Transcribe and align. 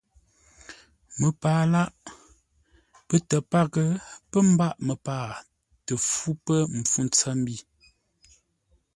Məpaa 1.19 1.63
lâʼ. 1.71 1.89
Pətə́ 3.07 3.41
paghʼə 3.51 3.85
pə́ 4.29 4.41
mbâʼ 4.53 4.73
məpaa 4.87 5.29
tə 5.85 5.93
fú 6.09 6.29
pə̂ 6.45 6.57
mpfu 6.79 6.99
ntsəmbi. 7.07 7.55